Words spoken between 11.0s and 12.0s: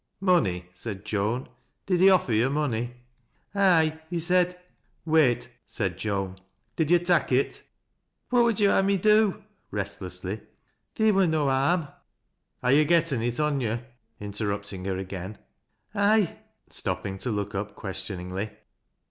wm no harm